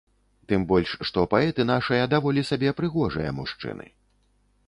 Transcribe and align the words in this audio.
Тым 0.51 0.61
больш, 0.69 0.93
што 1.09 1.25
паэты 1.33 1.65
нашыя 1.73 2.07
даволі 2.15 2.43
сабе 2.51 2.73
прыгожыя 2.79 3.35
мужчыны. 3.41 3.85